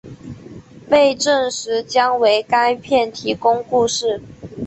[0.89, 4.19] 被证实将为该片提供故事。